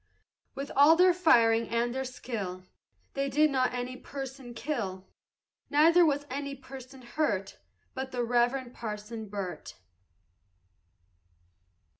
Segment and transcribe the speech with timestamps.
[0.55, 2.63] With all their firing and their skill
[3.13, 5.05] They did not any person kill;
[5.69, 7.59] Neither was any person hurt
[7.93, 9.75] But the Reverend Parson Burt.